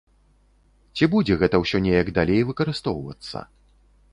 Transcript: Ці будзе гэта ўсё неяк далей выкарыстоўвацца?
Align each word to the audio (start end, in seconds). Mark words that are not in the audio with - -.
Ці 0.95 1.09
будзе 1.13 1.37
гэта 1.43 1.55
ўсё 1.63 1.77
неяк 1.89 2.07
далей 2.17 2.41
выкарыстоўвацца? 2.51 3.45